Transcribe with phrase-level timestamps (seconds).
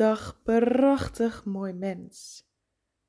[0.00, 2.44] Dag prachtig mooi mens.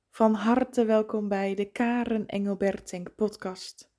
[0.09, 3.91] Van harte welkom bij de Karen Engelbertink podcast.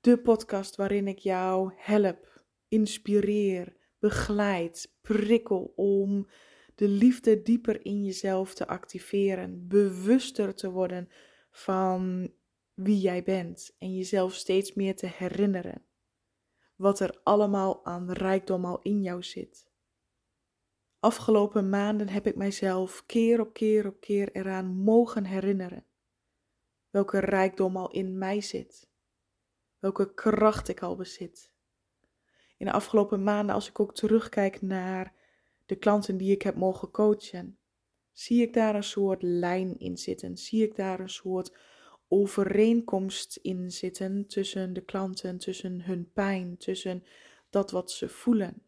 [0.00, 6.28] De podcast waarin ik jou help, inspireer, begeleid, prikkel om
[6.74, 11.08] de liefde dieper in jezelf te activeren, bewuster te worden
[11.50, 12.32] van
[12.74, 15.84] wie jij bent en jezelf steeds meer te herinneren.
[16.76, 19.71] Wat er allemaal aan rijkdom al in jou zit.
[21.02, 25.84] Afgelopen maanden heb ik mijzelf keer op keer op keer eraan mogen herinneren.
[26.90, 28.88] Welke rijkdom al in mij zit.
[29.78, 31.52] Welke kracht ik al bezit.
[32.56, 35.14] In de afgelopen maanden, als ik ook terugkijk naar
[35.66, 37.58] de klanten die ik heb mogen coachen,
[38.12, 40.36] zie ik daar een soort lijn in zitten.
[40.36, 41.56] Zie ik daar een soort
[42.08, 47.04] overeenkomst in zitten tussen de klanten, tussen hun pijn, tussen
[47.50, 48.62] dat wat ze voelen.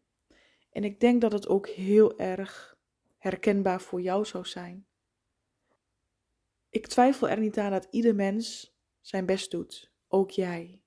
[0.75, 2.77] En ik denk dat het ook heel erg
[3.17, 4.87] herkenbaar voor jou zou zijn.
[6.69, 10.81] Ik twijfel er niet aan dat ieder mens zijn best doet, ook jij.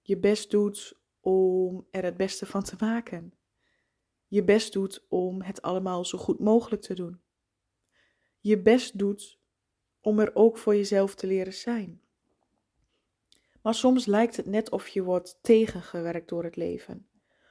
[0.00, 3.34] Je best doet om er het beste van te maken.
[4.26, 7.20] Je best doet om het allemaal zo goed mogelijk te doen.
[8.40, 9.40] Je best doet
[10.00, 12.02] om er ook voor jezelf te leren zijn.
[13.62, 17.09] Maar soms lijkt het net of je wordt tegengewerkt door het leven.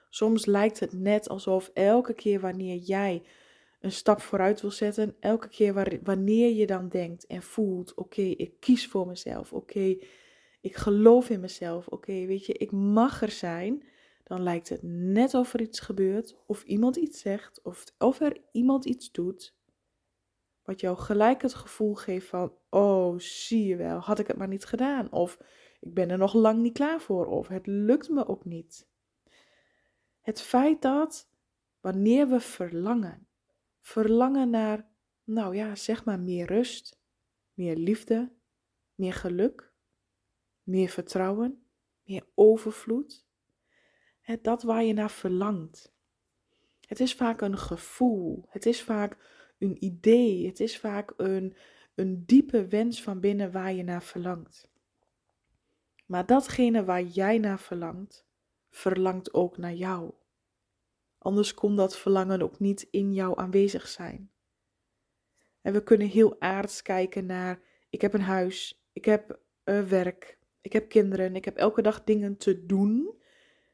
[0.10, 3.24] Soms lijkt het net alsof elke keer wanneer jij
[3.80, 8.54] een stap vooruit wil zetten, elke keer wanneer je dan denkt en voelt: oké, ik
[8.60, 9.98] kies voor mezelf, oké,
[10.62, 13.84] ik geloof in mezelf, oké, weet je, ik mag er zijn,
[14.24, 18.38] dan lijkt het net of er iets gebeurt, of iemand iets zegt, of, of er
[18.52, 19.56] iemand iets doet,
[20.64, 24.48] wat jou gelijk het gevoel geeft van: oh, zie je wel, had ik het maar
[24.48, 25.40] niet gedaan, of
[25.80, 28.89] ik ben er nog lang niet klaar voor, of het lukt me ook niet.
[30.30, 31.30] Het feit dat
[31.80, 33.28] wanneer we verlangen,
[33.82, 34.88] verlangen naar,
[35.24, 37.00] nou ja, zeg maar meer rust,
[37.54, 38.32] meer liefde,
[38.96, 39.72] meer geluk,
[40.64, 41.64] meer vertrouwen,
[42.04, 43.26] meer overvloed,
[44.22, 45.94] het, dat waar je naar verlangt.
[46.86, 49.18] Het is vaak een gevoel, het is vaak
[49.58, 51.56] een idee, het is vaak een,
[51.96, 54.72] een diepe wens van binnen waar je naar verlangt.
[56.06, 58.26] Maar datgene waar jij naar verlangt,
[58.70, 60.18] verlangt ook naar jou.
[61.20, 64.32] Anders kon dat verlangen ook niet in jou aanwezig zijn.
[65.62, 70.38] En we kunnen heel aards kijken naar: ik heb een huis, ik heb uh, werk,
[70.62, 73.18] ik heb kinderen, ik heb elke dag dingen te doen.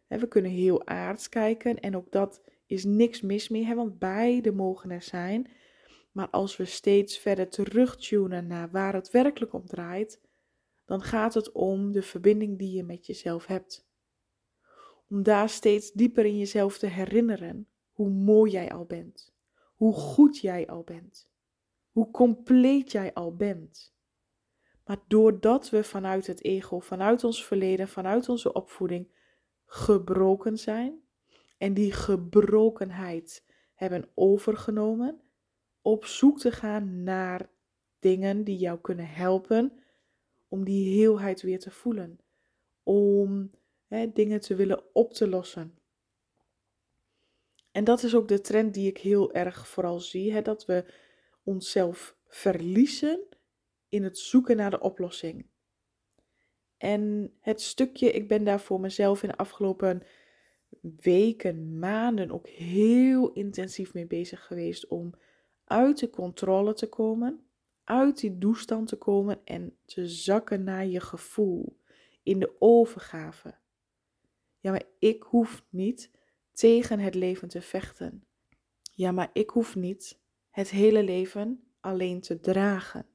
[0.08, 4.00] En we kunnen heel aards kijken en ook dat is niks mis mee, hè, want
[4.00, 5.52] beide mogen er zijn.
[6.12, 10.22] Maar als we steeds verder terugtunen naar waar het werkelijk om draait,
[10.86, 13.85] dan gaat het om de verbinding die je met jezelf hebt.
[15.16, 19.34] Om daar steeds dieper in jezelf te herinneren hoe mooi jij al bent,
[19.76, 21.30] hoe goed jij al bent,
[21.92, 23.96] hoe compleet jij al bent.
[24.86, 29.08] Maar doordat we vanuit het ego, vanuit ons verleden, vanuit onze opvoeding
[29.66, 31.02] gebroken zijn
[31.58, 35.22] en die gebrokenheid hebben overgenomen,
[35.82, 37.50] op zoek te gaan naar
[38.00, 39.80] dingen die jou kunnen helpen
[40.48, 42.20] om die heelheid weer te voelen.
[42.84, 43.52] Om
[44.14, 45.78] dingen te willen op te lossen.
[47.72, 50.86] En dat is ook de trend die ik heel erg vooral zie: hè, dat we
[51.44, 53.28] onszelf verliezen
[53.90, 55.46] in het zoeken naar de oplossing.
[56.78, 60.04] En het stukje, ik ben daar voor mezelf in de afgelopen
[60.82, 65.14] weken, maanden ook heel intensief mee bezig geweest om
[65.64, 67.46] uit de controle te komen,
[67.84, 71.80] uit die toestand te komen en te zakken naar je gevoel,
[72.24, 73.56] in de overgave.
[74.66, 76.12] Ja, maar ik hoef niet
[76.54, 78.24] tegen het leven te vechten.
[78.94, 83.06] Ja, maar ik hoef niet het hele leven alleen te dragen.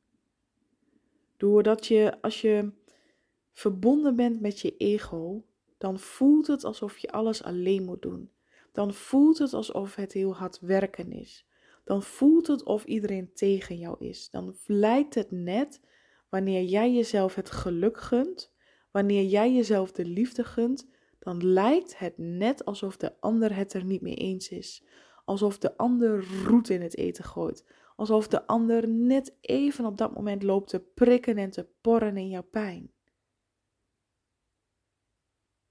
[1.36, 2.72] Doordat je, als je
[3.52, 5.44] verbonden bent met je ego,
[5.78, 8.30] dan voelt het alsof je alles alleen moet doen.
[8.72, 11.48] Dan voelt het alsof het heel hard werken is
[11.90, 14.30] dan voelt het of iedereen tegen jou is.
[14.30, 15.80] Dan lijkt het net
[16.28, 18.53] wanneer jij jezelf het geluk gunt,
[18.91, 20.88] wanneer jij jezelf de liefde gunt,
[21.20, 24.84] dan lijkt het net alsof de ander het er niet mee eens is.
[25.24, 27.64] Alsof de ander roet in het eten gooit.
[27.96, 32.28] Alsof de ander net even op dat moment loopt te prikken en te porren in
[32.28, 32.92] jouw pijn.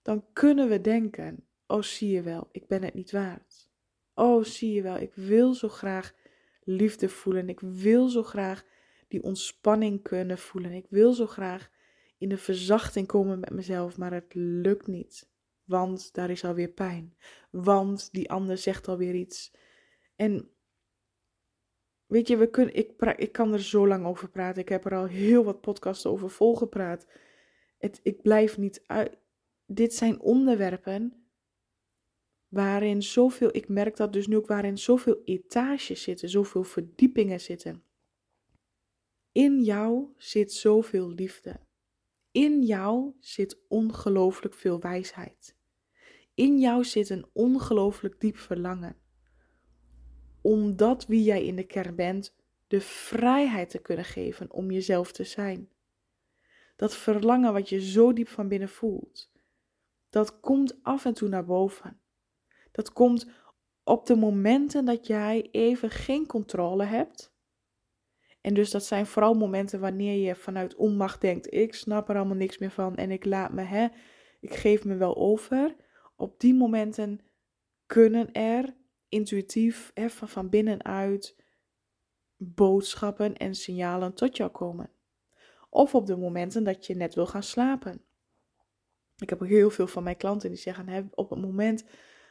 [0.01, 3.69] Dan kunnen we denken: Oh, zie je wel, ik ben het niet waard.
[4.13, 6.13] Oh, zie je wel, ik wil zo graag
[6.63, 7.49] liefde voelen.
[7.49, 8.65] Ik wil zo graag
[9.07, 10.71] die ontspanning kunnen voelen.
[10.71, 11.69] Ik wil zo graag
[12.17, 15.29] in de verzachting komen met mezelf, maar het lukt niet.
[15.69, 17.15] Want daar is alweer pijn.
[17.51, 19.53] Want die ander zegt alweer iets.
[20.15, 20.51] En
[22.05, 24.61] weet je, we kunnen, ik, ik kan er zo lang over praten.
[24.61, 27.07] Ik heb er al heel wat podcasts over volgepraat.
[27.77, 29.17] Het, ik blijf niet uit.
[29.65, 31.29] Dit zijn onderwerpen
[32.47, 37.83] waarin zoveel, ik merk dat dus nu ook, waarin zoveel etages zitten, zoveel verdiepingen zitten.
[39.31, 41.59] In jou zit zoveel liefde.
[42.31, 45.58] In jou zit ongelooflijk veel wijsheid.
[46.39, 48.95] In jou zit een ongelooflijk diep verlangen.
[50.41, 52.35] Omdat wie jij in de kern bent,
[52.67, 55.69] de vrijheid te kunnen geven om jezelf te zijn.
[56.75, 59.31] Dat verlangen wat je zo diep van binnen voelt,
[60.09, 61.99] dat komt af en toe naar boven.
[62.71, 63.27] Dat komt
[63.83, 67.33] op de momenten dat jij even geen controle hebt.
[68.41, 72.35] En dus dat zijn vooral momenten wanneer je vanuit onmacht denkt: ik snap er allemaal
[72.35, 73.87] niks meer van en ik laat me, hè,
[74.39, 75.75] ik geef me wel over.
[76.19, 77.19] Op die momenten
[77.85, 78.75] kunnen er
[79.09, 81.35] intuïtief hè, van, binnenuit
[82.37, 84.91] boodschappen en signalen tot jou komen.
[85.69, 88.01] Of op de momenten dat je net wil gaan slapen.
[89.17, 91.85] Ik heb heel veel van mijn klanten die zeggen: op het moment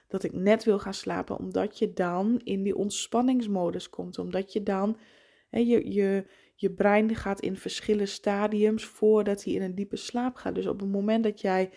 [0.06, 4.62] dat ik net wil gaan slapen, omdat je dan in die ontspanningsmodus komt, omdat je
[4.62, 4.98] dan
[5.50, 10.54] je, je, je brein gaat in verschillende stadiums voordat hij in een diepe slaap gaat.
[10.54, 11.70] Dus op het moment dat jij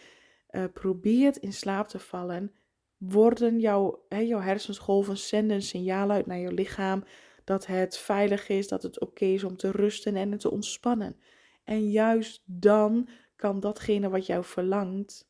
[0.51, 2.53] uh, probeert in slaap te vallen,
[2.98, 7.03] worden jouw, hè, jouw hersensgolven zenden signalen uit naar je lichaam
[7.44, 11.15] dat het veilig is, dat het oké is om te rusten en te ontspannen.
[11.63, 15.30] En juist dan kan datgene wat jou verlangt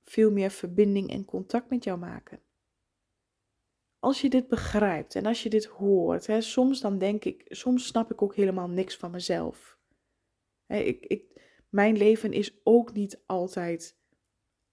[0.00, 2.40] veel meer verbinding en contact met jou maken.
[3.98, 7.86] Als je dit begrijpt en als je dit hoort, hè, soms dan denk ik, soms
[7.86, 9.78] snap ik ook helemaal niks van mezelf.
[10.66, 14.00] Hè, ik, ik, mijn leven is ook niet altijd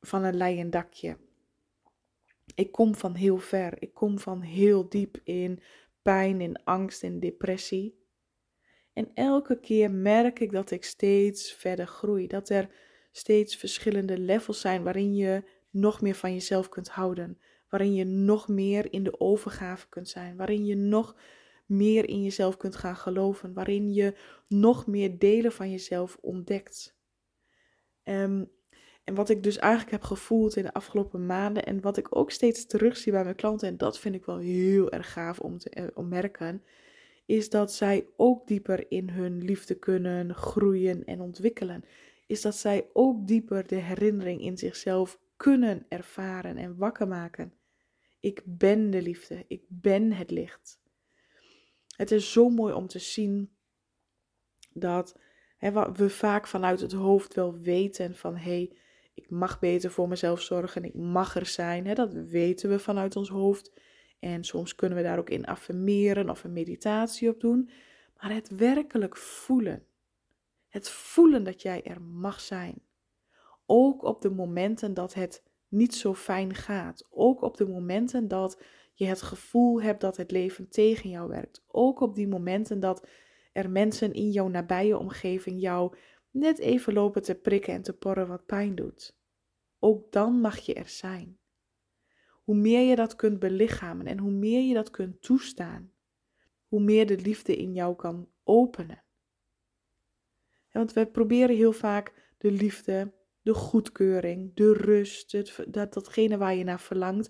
[0.02, 1.18] van een leien dakje.
[2.56, 3.82] Ik kom van heel ver.
[3.82, 5.60] Ik kom van heel diep in
[6.02, 7.98] pijn, in angst, in depressie.
[8.94, 12.28] En elke keer merk ik dat ik steeds verder groei.
[12.28, 12.70] Dat er
[13.12, 17.40] steeds verschillende levels zijn waarin je nog meer van jezelf kunt houden.
[17.70, 20.38] Waarin je nog meer in de overgave kunt zijn.
[20.38, 21.16] Waarin je nog
[21.66, 23.54] meer in jezelf kunt gaan geloven.
[23.54, 24.16] Waarin je
[24.48, 26.98] nog meer delen van jezelf ontdekt.
[28.04, 28.52] Um,
[29.10, 32.32] en wat ik dus eigenlijk heb gevoeld in de afgelopen maanden en wat ik ook
[32.32, 35.70] steeds terugzie bij mijn klanten, en dat vind ik wel heel erg gaaf om te
[35.70, 36.64] eh, merken,
[37.26, 41.84] is dat zij ook dieper in hun liefde kunnen groeien en ontwikkelen.
[42.28, 47.54] Is dat zij ook dieper de herinnering in zichzelf kunnen ervaren en wakker maken.
[48.20, 50.80] Ik ben de liefde, ik ben het licht.
[51.96, 53.50] Het is zo mooi om te zien
[54.74, 55.20] dat
[55.94, 58.72] we vaak vanuit het hoofd wel weten van hé, hey,
[59.20, 61.88] ik mag beter voor mezelf zorgen, ik mag er zijn.
[61.88, 61.94] Hè?
[61.94, 63.74] Dat weten we vanuit ons hoofd.
[64.20, 67.70] En soms kunnen we daar ook in affirmeren of een meditatie op doen.
[68.22, 69.84] Maar het werkelijk voelen.
[70.68, 72.82] Het voelen dat jij er mag zijn.
[73.66, 77.08] Ook op de momenten dat het niet zo fijn gaat.
[77.10, 78.62] Ook op de momenten dat
[78.94, 81.64] je het gevoel hebt dat het leven tegen jou werkt.
[81.68, 83.08] Ook op die momenten dat
[83.52, 85.96] er mensen in jouw nabije omgeving jou
[86.32, 89.18] net even lopen te prikken en te porren wat pijn doet.
[89.80, 91.40] Ook dan mag je er zijn.
[92.44, 95.92] Hoe meer je dat kunt belichamen en hoe meer je dat kunt toestaan,
[96.68, 99.04] hoe meer de liefde in jou kan openen.
[100.72, 105.32] want we proberen heel vaak de liefde, de goedkeuring, de rust,
[105.74, 107.30] dat, datgene waar je naar verlangt,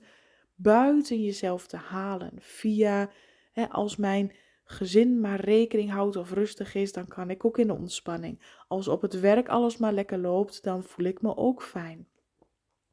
[0.56, 2.32] buiten jezelf te halen.
[2.36, 3.12] Via,
[3.52, 4.36] hè, als mijn
[4.72, 8.64] gezin maar rekening houdt of rustig is, dan kan ik ook in de ontspanning.
[8.68, 12.08] Als op het werk alles maar lekker loopt, dan voel ik me ook fijn.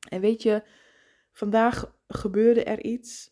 [0.09, 0.63] En weet je,
[1.33, 3.31] vandaag gebeurde er iets.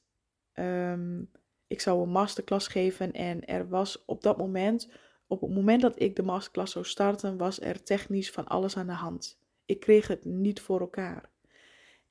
[0.52, 1.22] Ehm,
[1.66, 4.90] ik zou een masterclass geven en er was op dat moment,
[5.26, 8.86] op het moment dat ik de masterclass zou starten, was er technisch van alles aan
[8.86, 9.38] de hand.
[9.64, 11.30] Ik kreeg het niet voor elkaar.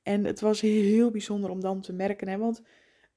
[0.02, 2.62] En het was heel bijzonder om dan te merken, hè, want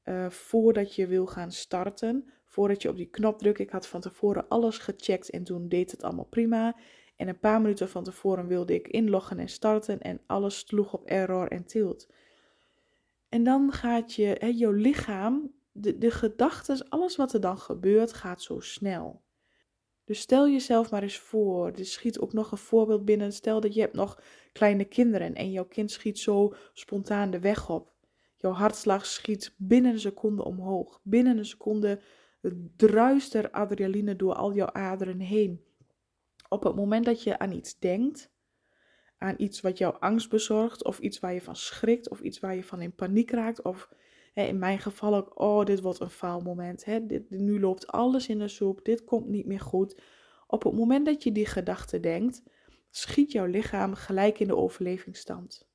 [0.03, 3.59] uh, voordat je wil gaan starten, voordat je op die knop drukt.
[3.59, 6.75] Ik had van tevoren alles gecheckt en toen deed het allemaal prima.
[7.15, 11.05] En een paar minuten van tevoren wilde ik inloggen en starten en alles sloeg op
[11.05, 12.07] error en tilt.
[13.29, 18.13] En dan gaat je, hè, jouw lichaam, de, de gedachten, alles wat er dan gebeurt,
[18.13, 19.21] gaat zo snel.
[20.05, 23.33] Dus stel jezelf maar eens voor, er schiet ook nog een voorbeeld binnen.
[23.33, 24.21] Stel dat je hebt nog
[24.53, 27.93] kleine kinderen en jouw kind schiet zo spontaan de weg op.
[28.35, 30.99] Jouw hartslag schiet binnen een seconde omhoog.
[31.03, 31.99] Binnen een seconde
[32.75, 35.65] druist er adrenaline door al jouw aderen heen.
[36.49, 38.31] Op het moment dat je aan iets denkt,
[39.17, 42.55] aan iets wat jou angst bezorgt, of iets waar je van schrikt, of iets waar
[42.55, 43.89] je van in paniek raakt, of
[44.33, 46.85] in mijn geval ook, oh, dit wordt een faalmoment.
[46.85, 47.05] Hè?
[47.05, 50.01] Dit, nu loopt alles in de soep, dit komt niet meer goed.
[50.47, 52.43] Op het moment dat je die gedachte denkt,
[52.89, 55.67] schiet jouw lichaam gelijk in de overlevingsstand.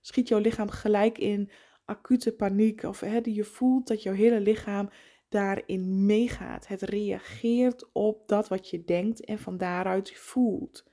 [0.00, 1.50] Schiet jouw lichaam gelijk in
[1.84, 4.90] acute paniek of hè, je voelt dat jouw hele lichaam
[5.28, 6.66] daarin meegaat.
[6.68, 10.84] Het reageert op dat wat je denkt en van daaruit voelt.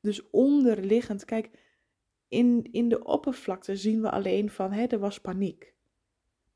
[0.00, 1.50] Dus onderliggend, kijk,
[2.28, 5.74] in, in de oppervlakte zien we alleen van hè, er was paniek.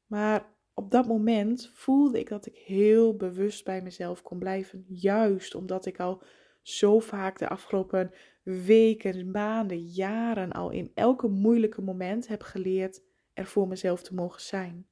[0.06, 4.84] Maar op dat moment voelde ik dat ik heel bewust bij mezelf kon blijven.
[4.88, 6.22] Juist omdat ik al
[6.62, 8.10] zo vaak de afgelopen
[8.42, 14.40] weken, maanden, jaren al in elke moeilijke moment heb geleerd er voor mezelf te mogen
[14.40, 14.86] zijn.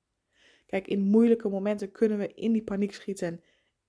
[0.70, 3.42] Kijk, in moeilijke momenten kunnen we in die paniek schieten.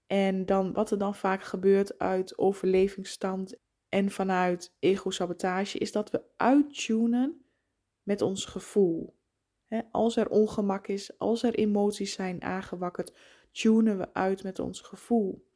[0.07, 3.59] En dan, wat er dan vaak gebeurt uit overlevingsstand
[3.89, 7.45] en vanuit ego-sabotage, is dat we uittunen
[8.03, 9.19] met ons gevoel.
[9.91, 13.13] als er ongemak is, als er emoties zijn aangewakkerd,
[13.51, 15.47] tunen we uit met ons gevoel.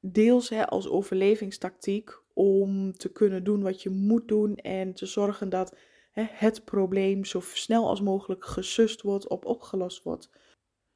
[0.00, 5.76] Deels als overlevingstactiek om te kunnen doen wat je moet doen en te zorgen dat
[6.20, 10.30] het probleem zo snel als mogelijk gesust wordt of opgelost wordt,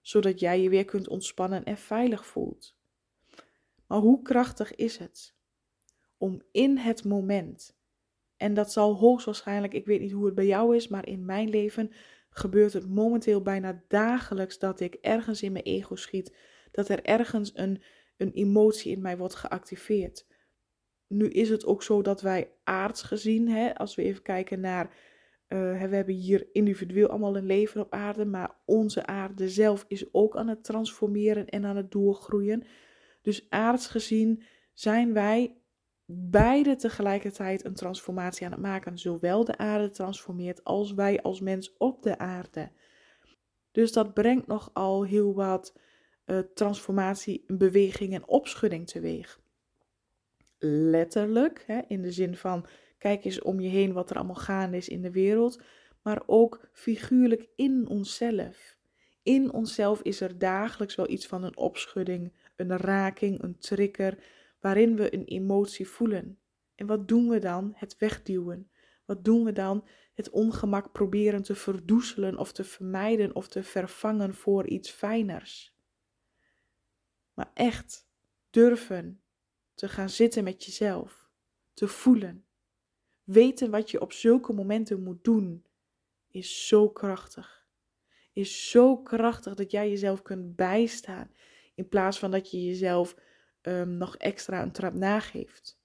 [0.01, 2.77] zodat jij je weer kunt ontspannen en veilig voelt.
[3.87, 5.35] Maar hoe krachtig is het
[6.17, 7.77] om in het moment,
[8.37, 11.49] en dat zal hoogstwaarschijnlijk, ik weet niet hoe het bij jou is, maar in mijn
[11.49, 11.93] leven
[12.31, 16.37] gebeurt het momenteel bijna dagelijks dat ik ergens in mijn ego schiet,
[16.71, 17.83] dat er ergens een,
[18.17, 20.27] een emotie in mij wordt geactiveerd
[21.09, 24.85] nu is het ook zo dat wij aards gezien, hè, als we even kijken naar,
[24.85, 25.59] uh,
[25.89, 30.37] we hebben hier individueel allemaal een leven op aarde, maar onze aarde zelf is ook
[30.37, 32.65] aan het transformeren en aan het doorgroeien.
[33.23, 35.57] Dus aards gezien zijn wij
[36.31, 38.99] beide tegelijkertijd een transformatie aan het maken.
[38.99, 42.71] Zowel de aarde transformeert als wij als mens op de aarde.
[43.73, 45.79] Dus dat brengt nogal heel wat
[46.27, 49.45] uh, transformatie, beweging en opschudding teweeg
[50.59, 52.67] letterlijk, hè, in de zin van
[52.99, 55.63] kijk eens om je heen wat er allemaal gaande is in de wereld,
[56.03, 58.77] maar ook figuurlijk in onszelf.
[59.23, 64.19] In onszelf is er dagelijks wel iets van een opschudding, een raking, een trigger,
[64.61, 66.39] waarin we een emotie voelen.
[66.75, 67.73] En wat doen we dan?
[67.77, 68.71] Het wegduwen.
[69.05, 69.89] Wat doen we dan?
[70.15, 75.77] Het ongemak proberen te verdoezelen of te vermijden of te vervangen voor iets fijners.
[77.35, 78.09] Maar echt
[78.51, 79.21] durven
[79.77, 81.31] te gaan zitten met jezelf,
[81.75, 82.45] te voelen.
[83.25, 85.65] Weten wat je op zulke momenten moet doen,
[86.31, 87.67] is zo krachtig.
[88.33, 91.31] Is zo krachtig dat jij jezelf kunt bijstaan,
[91.75, 93.17] in plaats van dat je jezelf
[93.63, 95.79] um, nog extra een trap nageeft.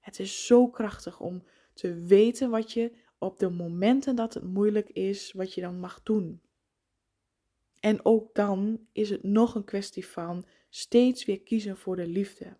[0.00, 4.88] Het is zo krachtig om te weten wat je op de momenten dat het moeilijk
[4.88, 6.42] is, wat je dan mag doen.
[7.80, 12.56] En ook dan is het nog een kwestie van steeds weer kiezen voor de liefde.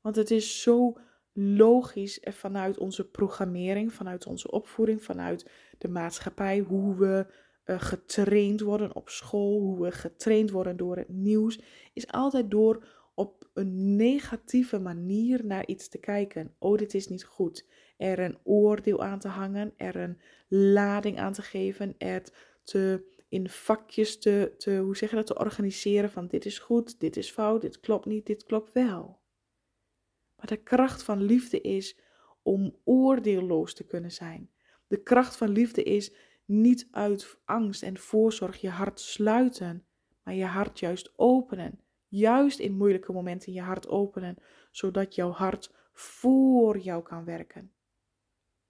[0.00, 0.96] Want het is zo
[1.32, 7.26] logisch en vanuit onze programmering, vanuit onze opvoeding, vanuit de maatschappij, hoe we
[7.64, 11.60] uh, getraind worden op school, hoe we getraind worden door het nieuws,
[11.92, 16.54] is altijd door op een negatieve manier naar iets te kijken.
[16.58, 17.66] Oh, dit is niet goed.
[17.96, 22.22] Er een oordeel aan te hangen, er een lading aan te geven, er
[22.64, 27.00] te in vakjes te, te, hoe zeg je dat, te organiseren van dit is goed,
[27.00, 29.19] dit is fout, dit klopt niet, dit klopt wel.
[30.40, 31.98] Maar de kracht van liefde is
[32.42, 34.50] om oordeelloos te kunnen zijn.
[34.86, 36.12] De kracht van liefde is
[36.44, 39.86] niet uit angst en voorzorg je hart sluiten,
[40.22, 41.80] maar je hart juist openen.
[42.08, 44.36] Juist in moeilijke momenten je hart openen,
[44.70, 47.72] zodat jouw hart voor jou kan werken.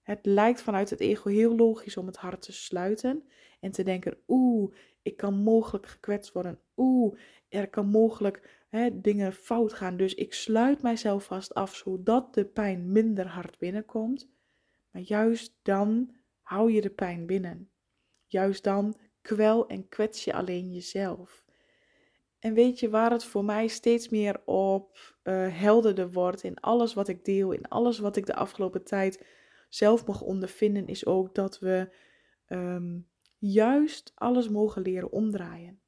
[0.03, 3.29] Het lijkt vanuit het ego heel logisch om het hart te sluiten
[3.61, 6.61] en te denken: oeh, ik kan mogelijk gekwetst worden.
[6.77, 8.60] Oeh, er kan mogelijk
[8.93, 9.97] dingen fout gaan.
[9.97, 14.29] Dus ik sluit mijzelf vast af zodat de pijn minder hard binnenkomt.
[14.91, 17.71] Maar juist dan hou je de pijn binnen.
[18.27, 21.45] Juist dan kwel en kwets je alleen jezelf.
[22.39, 26.95] En weet je waar het voor mij steeds meer op uh, helderder wordt in alles
[26.95, 29.25] wat ik deel, in alles wat ik de afgelopen tijd
[29.69, 31.95] zelf mag ondervinden, is ook dat we
[32.47, 32.99] ehm,
[33.39, 35.81] juist alles mogen leren omdraaien.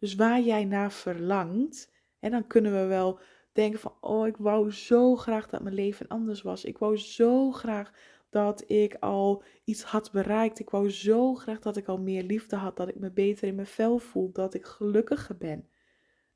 [0.00, 3.20] Dus waar jij naar verlangt, en dan kunnen we wel
[3.52, 6.64] denken van, oh, ik wou zo graag dat mijn leven anders was.
[6.64, 7.92] Ik wou zo graag
[8.30, 10.58] dat ik al iets had bereikt.
[10.58, 13.54] Ik wou zo graag dat ik al meer liefde had, dat ik me beter in
[13.54, 15.68] mijn vel voel, dat ik gelukkiger ben.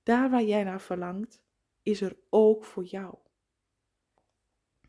[0.03, 1.43] Daar waar jij naar verlangt,
[1.83, 3.15] is er ook voor jou.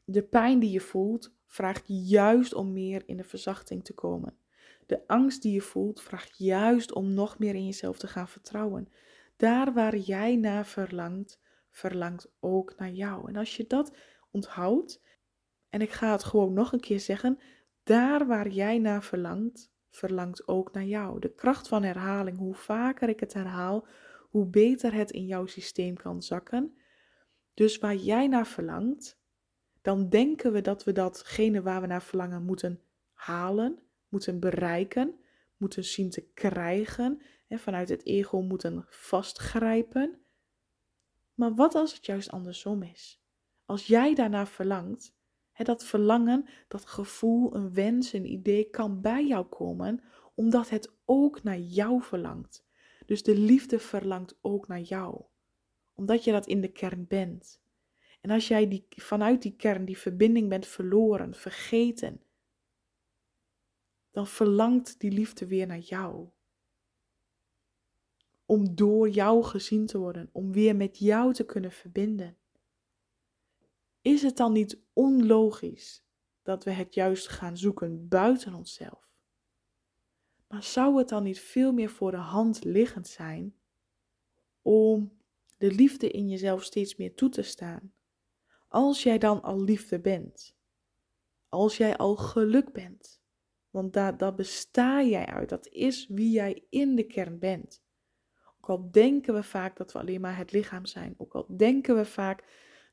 [0.03, 4.38] De pijn die je voelt vraagt juist om meer in de verzachting te komen.
[4.86, 8.89] De angst die je voelt vraagt juist om nog meer in jezelf te gaan vertrouwen.
[9.36, 11.39] Daar waar jij naar verlangt,
[11.70, 13.27] verlangt ook naar jou.
[13.30, 13.96] En als je dat
[14.32, 15.01] onthoudt,
[15.70, 17.39] en ik ga het gewoon nog een keer zeggen,
[17.84, 21.20] daar waar jij naar verlangt, verlangt ook naar jou.
[21.20, 23.88] De kracht van herhaling, hoe vaker ik het herhaal,
[24.30, 26.77] hoe beter het in jouw systeem kan zakken.
[27.54, 29.20] Dus waar jij naar verlangt,
[29.82, 32.82] dan denken we dat we datgene waar we naar verlangen moeten
[33.13, 35.19] halen, moeten bereiken,
[35.57, 40.19] moeten zien te krijgen, en vanuit het ego moeten vastgrijpen.
[41.33, 43.24] Maar wat als het juist andersom is?
[43.65, 45.15] Als jij daarnaar verlangt,
[45.51, 50.03] hè, dat verlangen, dat gevoel, een wens, een idee kan bij jou komen,
[50.35, 52.65] omdat het ook naar jou verlangt.
[53.05, 55.21] Dus de liefde verlangt ook naar jou,
[55.93, 57.63] omdat je dat in de kern bent.
[58.21, 62.21] En als jij die, vanuit die kern die verbinding bent verloren, vergeten,
[64.15, 66.27] dan verlangt die liefde weer naar jou.
[68.45, 72.38] Om door jou gezien te worden, om weer met jou te kunnen verbinden.
[74.01, 76.03] Is het dan niet onlogisch
[76.43, 79.10] dat we het juist gaan zoeken buiten onszelf?
[80.48, 83.55] Maar zou het dan niet veel meer voor de hand liggend zijn
[84.62, 85.17] om
[85.57, 87.93] de liefde in jezelf steeds meer toe te staan?
[88.67, 90.55] Als jij dan al liefde bent,
[91.50, 93.24] als jij al geluk bent,
[93.75, 97.84] want daar, besta jij uit, dat is wie jij in de kern bent.
[98.58, 101.96] Ook al denken we vaak dat we alleen maar het lichaam zijn, ook al denken
[101.96, 102.44] we vaak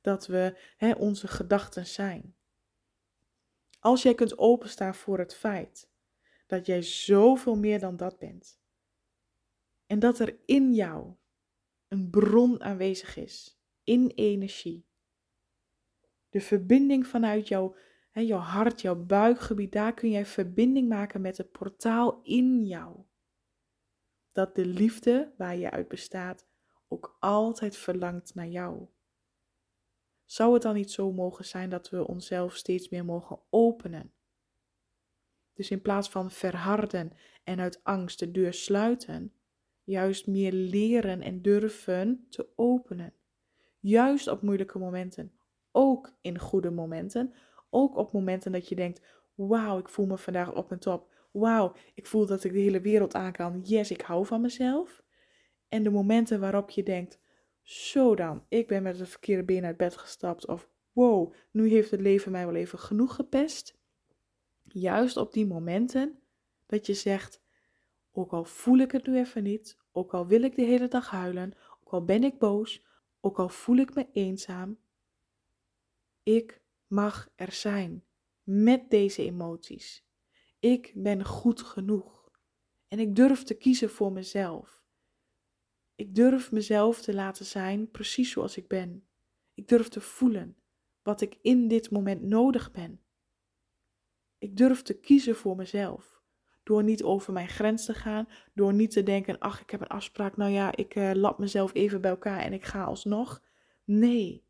[0.00, 2.34] dat we hè, onze gedachten zijn.
[3.80, 5.90] Als jij kunt openstaan voor het feit
[6.46, 8.60] dat jij zoveel meer dan dat bent.
[9.86, 11.14] En dat er in jou
[11.88, 14.86] een bron aanwezig is, in energie.
[16.28, 17.76] De verbinding vanuit jouw,
[18.12, 23.04] hè, jouw hart, jouw buikgebied, daar kun jij verbinding maken met het portaal in jou.
[24.32, 26.46] Dat de liefde waar je uit bestaat
[26.88, 28.86] ook altijd verlangt naar jou.
[30.24, 34.12] Zou het dan niet zo mogen zijn dat we onszelf steeds meer mogen openen?
[35.52, 37.12] Dus in plaats van verharden
[37.44, 39.34] en uit angst de deur sluiten,
[39.82, 43.14] juist meer leren en durven te openen.
[43.78, 45.32] Juist op moeilijke momenten,
[45.70, 47.34] ook in goede momenten,
[47.74, 49.00] ook op momenten dat je denkt:
[49.34, 51.10] Wauw, ik voel me vandaag op en top.
[51.30, 53.60] Wauw, ik voel dat ik de hele wereld aan kan.
[53.62, 55.02] Yes, ik hou van mezelf.
[55.68, 57.20] En de momenten waarop je denkt:
[57.62, 60.46] Zo dan, ik ben met het verkeerde been uit bed gestapt.
[60.46, 63.80] Of wow, nu heeft het leven mij wel even genoeg gepest.
[64.62, 66.18] Juist op die momenten
[66.66, 67.42] dat je zegt:
[68.12, 71.10] Ook al voel ik het nu even niet, ook al wil ik de hele dag
[71.10, 71.52] huilen,
[71.84, 72.86] ook al ben ik boos,
[73.20, 74.78] ook al voel ik me eenzaam,
[76.22, 76.61] ik
[76.92, 78.04] mag er zijn
[78.42, 80.04] met deze emoties.
[80.58, 82.30] Ik ben goed genoeg.
[82.88, 84.84] En ik durf te kiezen voor mezelf.
[85.94, 89.06] Ik durf mezelf te laten zijn precies zoals ik ben.
[89.54, 90.56] Ik durf te voelen
[91.02, 93.00] wat ik in dit moment nodig ben.
[94.38, 96.22] Ik durf te kiezen voor mezelf.
[96.62, 99.86] Door niet over mijn grens te gaan, door niet te denken: ach, ik heb een
[99.86, 103.42] afspraak, nou ja, ik uh, lap mezelf even bij elkaar en ik ga alsnog.
[103.84, 104.44] Nee,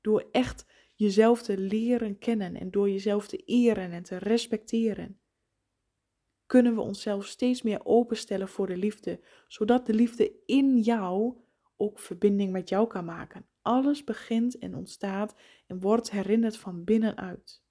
[0.00, 0.66] door echt
[0.98, 5.20] jezelf te leren kennen en door jezelf te eren en te respecteren,
[6.46, 11.36] kunnen we onszelf steeds meer openstellen voor de liefde, zodat de liefde in jou
[11.76, 13.46] ook verbinding met jou kan maken.
[13.62, 15.34] Alles begint en ontstaat
[15.66, 17.62] en wordt herinnerd van binnenuit.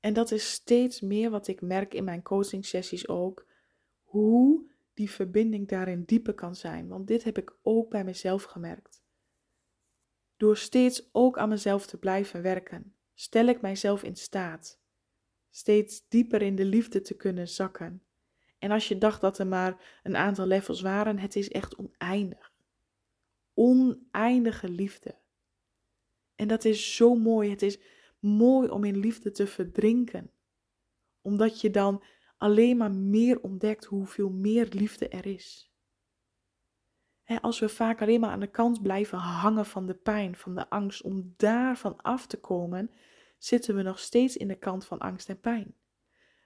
[0.00, 3.46] En dat is steeds meer wat ik merk in mijn coaching sessies ook,
[4.02, 6.88] hoe die verbinding daarin dieper kan zijn.
[6.88, 9.06] Want dit heb ik ook bij mezelf gemerkt.
[10.38, 14.78] Door steeds ook aan mezelf te blijven werken, stel ik mijzelf in staat
[15.50, 18.02] steeds dieper in de liefde te kunnen zakken.
[18.58, 22.52] En als je dacht dat er maar een aantal levels waren, het is echt oneindig.
[23.54, 25.18] Oneindige liefde.
[26.34, 27.50] En dat is zo mooi.
[27.50, 27.78] Het is
[28.18, 30.30] mooi om in liefde te verdrinken.
[31.20, 32.02] Omdat je dan
[32.36, 35.67] alleen maar meer ontdekt hoeveel meer liefde er is
[37.40, 40.70] als we vaak alleen maar aan de kant blijven hangen van de pijn, van de
[40.70, 42.90] angst, om daarvan af te komen,
[43.38, 45.74] zitten we nog steeds in de kant van angst en pijn.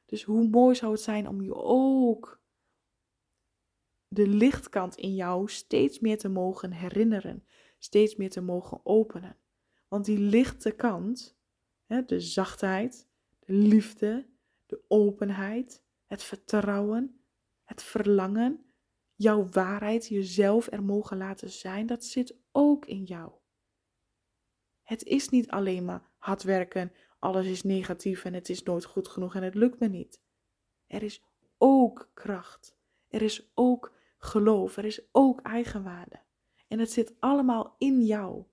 [0.06, 2.40] Dus hoe mooi zou het zijn om je ook
[4.08, 7.46] de lichtkant in jou steeds meer te mogen herinneren,
[7.78, 9.36] steeds meer te mogen openen.
[9.88, 11.36] Want die lichte kant,
[11.86, 14.26] de zachtheid, de liefde,
[14.66, 17.20] de openheid, het vertrouwen,
[17.64, 18.71] het verlangen,
[19.22, 23.32] jouw waarheid, jezelf er mogen laten zijn, dat zit ook in jou.
[24.82, 29.08] Het is niet alleen maar hard werken, alles is negatief en het is nooit goed
[29.08, 30.20] genoeg en het lukt me niet.
[30.86, 31.22] er is
[31.58, 32.76] ook kracht.
[33.08, 34.76] Er is ook geloof.
[34.76, 36.20] Er is ook eigenwaarde.
[36.68, 38.44] En het zit allemaal in jou.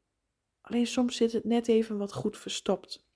[0.61, 3.07] Alleen soms zit het net even wat goed verstopt.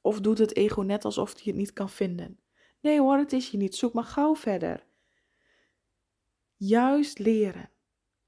[0.00, 2.40] Of doet het ego net alsof hij het niet kan vinden.
[2.80, 3.74] Nee hoor, het is je niet.
[3.74, 4.86] Zoek maar gauw verder.
[6.62, 7.70] Juist leren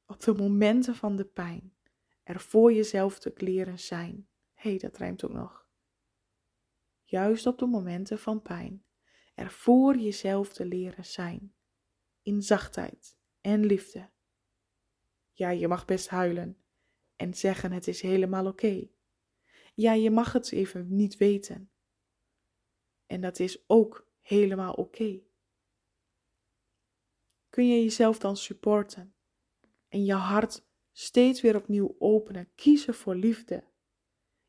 [0.06, 1.74] op de momenten van de pijn
[2.22, 4.28] er voor jezelf te leren zijn.
[4.52, 5.66] Hé, hey, dat rijmt ook nog.
[7.04, 8.84] Juist op de momenten van pijn
[9.34, 11.54] er voor jezelf te leren zijn.
[12.22, 14.10] In zachtheid en liefde.
[15.32, 16.62] Ja, je mag best huilen
[17.16, 18.88] en zeggen het is helemaal oké.
[19.74, 21.70] Ja, je mag het even niet weten.
[23.06, 25.20] En dat is ook helemaal oké.
[27.52, 29.14] Kun je jezelf dan supporten
[29.88, 33.64] en je hart steeds weer opnieuw openen, kiezen voor liefde,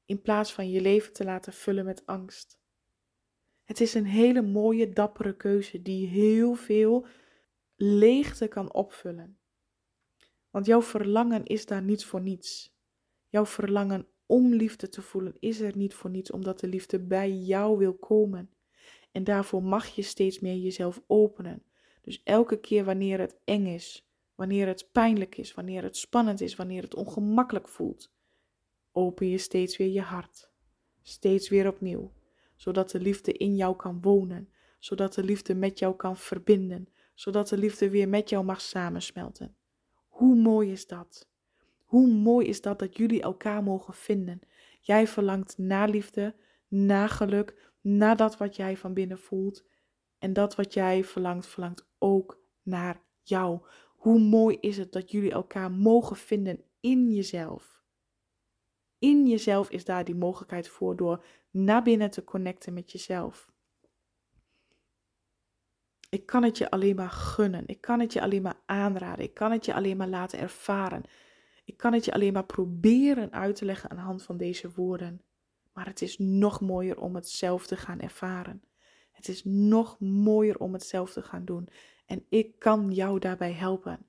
[0.05, 2.59] in plaats van je leven te laten vullen met angst.
[3.63, 7.05] Het is een hele mooie, dappere keuze die heel veel
[7.75, 9.39] leegte kan opvullen.
[10.49, 12.77] Want jouw verlangen is daar niet voor niets.
[13.27, 17.31] Jouw verlangen om liefde te voelen is er niet voor niets, omdat de liefde bij
[17.31, 18.53] jou wil komen.
[19.11, 21.63] En daarvoor mag je steeds meer jezelf openen.
[22.03, 26.55] Dus elke keer wanneer het eng is, wanneer het pijnlijk is, wanneer het spannend is,
[26.55, 28.11] wanneer het ongemakkelijk voelt,
[28.91, 30.51] open je steeds weer je hart.
[31.01, 32.13] Steeds weer opnieuw,
[32.55, 37.49] zodat de liefde in jou kan wonen, zodat de liefde met jou kan verbinden, zodat
[37.49, 39.55] de liefde weer met jou mag samensmelten.
[40.07, 41.27] Hoe mooi is dat?
[41.83, 44.39] Hoe mooi is dat dat jullie elkaar mogen vinden?
[44.79, 46.35] Jij verlangt naar liefde,
[46.67, 49.65] naar geluk, naar dat wat jij van binnen voelt.
[50.23, 53.59] En dat wat jij verlangt, verlangt ook naar jou.
[53.95, 57.81] Hoe mooi is het dat jullie elkaar mogen vinden in jezelf.
[58.99, 63.51] In jezelf is daar die mogelijkheid voor door naar binnen te connecten met jezelf.
[66.09, 67.63] Ik kan het je alleen maar gunnen.
[67.67, 69.25] Ik kan het je alleen maar aanraden.
[69.25, 71.03] Ik kan het je alleen maar laten ervaren.
[71.65, 74.71] Ik kan het je alleen maar proberen uit te leggen aan de hand van deze
[74.71, 75.21] woorden.
[75.73, 78.63] Maar het is nog mooier om het zelf te gaan ervaren.
[79.25, 81.67] Het is nog mooier om het zelf te gaan doen.
[82.05, 84.05] En ik kan jou daarbij helpen.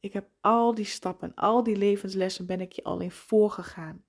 [0.00, 4.04] Ik heb al die stappen, al die levenslessen ben ik je al in voorgegaan.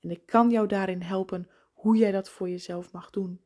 [0.00, 3.40] En ik kan jou daarin helpen hoe jij dat voor jezelf mag doen.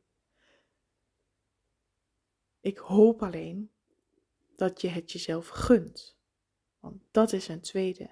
[2.61, 3.71] Ik hoop alleen
[4.55, 6.17] dat je het jezelf gunt.
[6.79, 8.09] Want dat is een tweede.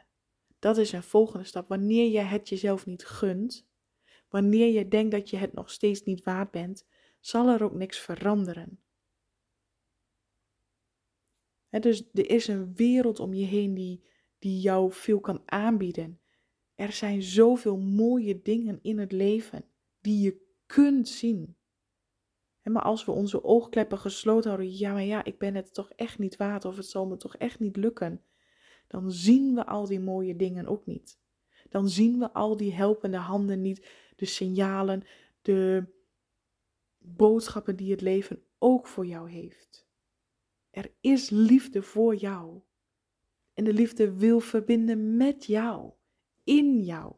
[0.59, 1.67] Dat is een volgende stap.
[1.67, 3.67] Wanneer je het jezelf niet gunt,
[4.29, 6.85] wanneer je denkt dat je het nog steeds niet waard bent,
[7.21, 8.79] zal er ook niks veranderen.
[11.69, 14.03] dus er is een wereld om je heen die,
[14.39, 16.19] die jou veel kan aanbieden.
[16.75, 19.65] Er zijn zoveel mooie dingen in het leven
[20.01, 21.55] die je kunt zien.
[22.63, 26.19] maar als we onze oogkleppen gesloten houden, ja, maar ja, ik ben het toch echt
[26.19, 28.23] niet waard of het zal me toch echt niet lukken,
[28.87, 31.19] dan zien we al die mooie dingen ook niet.
[31.69, 35.03] Dan zien we al die helpende handen niet, de signalen,
[35.41, 35.87] de
[37.01, 39.87] boodschappen die het leven ook voor jou heeft.
[40.69, 42.61] Er is liefde voor jou.
[43.53, 45.91] En de liefde wil verbinden met jou,
[46.43, 47.15] in jou.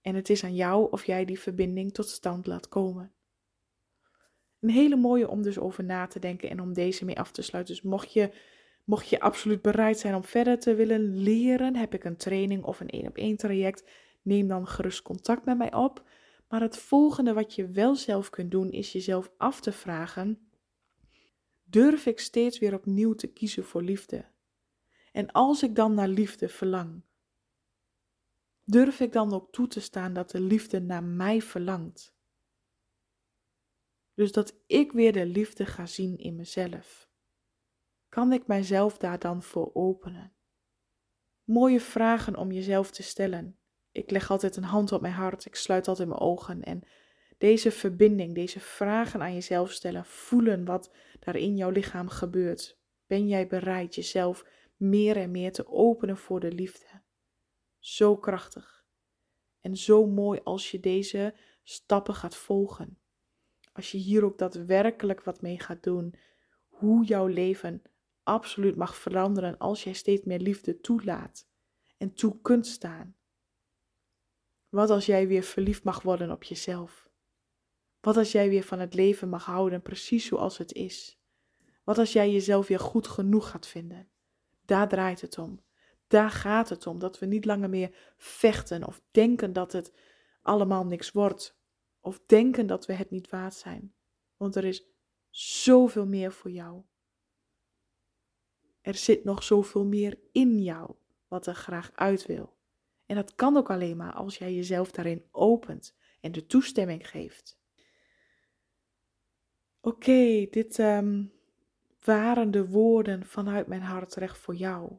[0.00, 3.12] En het is aan jou of jij die verbinding tot stand laat komen.
[4.60, 7.42] Een hele mooie om dus over na te denken en om deze mee af te
[7.42, 7.74] sluiten.
[7.74, 8.34] Dus mocht je,
[8.84, 12.80] mocht je absoluut bereid zijn om verder te willen leren, heb ik een training of
[12.80, 13.88] een één op één traject.
[14.22, 16.02] Neem dan gerust contact met mij op.
[16.48, 20.50] Maar het volgende wat je wel zelf kunt doen, is jezelf af te vragen:
[21.62, 24.32] durf ik steeds weer opnieuw te kiezen voor liefde?
[25.12, 27.02] En als ik dan naar liefde verlang,
[28.64, 32.14] durf ik dan ook toe te staan dat de liefde naar mij verlangt?
[34.14, 37.08] Dus dat ik weer de liefde ga zien in mezelf.
[38.08, 40.32] Kan ik mijzelf daar dan voor openen?
[41.44, 43.58] Mooie vragen om jezelf te stellen
[43.94, 46.82] ik leg altijd een hand op mijn hart, ik sluit altijd mijn ogen en
[47.38, 52.78] deze verbinding, deze vragen aan jezelf stellen, voelen wat daar in jouw lichaam gebeurt.
[53.06, 57.02] Ben jij bereid jezelf meer en meer te openen voor de liefde?
[57.78, 58.84] Zo krachtig
[59.60, 62.98] en zo mooi als je deze stappen gaat volgen.
[63.72, 66.14] Als je hier ook daadwerkelijk wat mee gaat doen,
[66.68, 67.82] hoe jouw leven
[68.22, 71.48] absoluut mag veranderen als jij steeds meer liefde toelaat
[71.96, 73.16] en toe kunt staan.
[74.74, 77.08] Wat als jij weer verliefd mag worden op jezelf?
[78.00, 81.20] Wat als jij weer van het leven mag houden precies zoals het is?
[81.84, 84.08] Wat als jij jezelf weer goed genoeg gaat vinden?
[84.64, 85.60] Daar draait het om.
[86.06, 89.92] Daar gaat het om dat we niet langer meer vechten of denken dat het
[90.42, 91.58] allemaal niks wordt
[92.00, 93.94] of denken dat we het niet waard zijn.
[94.36, 94.86] Want er is
[95.30, 96.82] zoveel meer voor jou.
[98.80, 100.94] Er zit nog zoveel meer in jou
[101.28, 102.54] wat er graag uit wil.
[103.06, 107.58] En dat kan ook alleen maar als jij jezelf daarin opent en de toestemming geeft.
[109.80, 111.32] Oké, dit um,
[112.04, 114.92] waren de woorden vanuit mijn hart recht voor jou.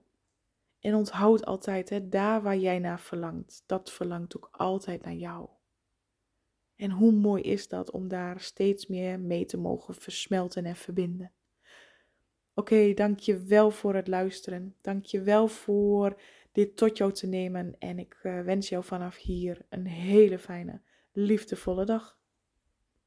[0.79, 5.49] En onthoud altijd, hè, daar waar jij naar verlangt, dat verlangt ook altijd naar jou.
[6.75, 11.31] En hoe mooi is dat om daar steeds meer mee te mogen versmelten en verbinden.
[12.53, 14.75] Oké, dank je wel voor het luisteren.
[14.81, 16.21] Dank je wel voor
[16.55, 17.75] dit tot jou te nemen.
[17.79, 22.17] En ik uh, wens jou vanaf hier een hele fijne, liefdevolle dag.